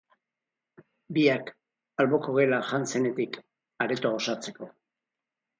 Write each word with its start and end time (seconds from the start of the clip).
Biak, 1.17 1.51
alboko 2.05 2.35
gela 2.39 2.61
jan 2.71 2.89
zenetik, 2.95 3.39
aretoa 3.87 4.15
osatzeko. 4.23 4.71